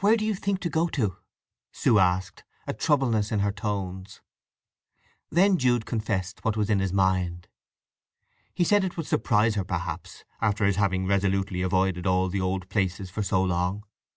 [0.00, 1.18] "Where do you think to go to?"
[1.70, 4.20] Sue asked, a troublousness in her tones.
[5.30, 7.46] Then Jude confessed what was in his mind.
[8.52, 12.68] He said it would surprise her, perhaps, after his having resolutely avoided all the old
[12.68, 13.84] places for so long.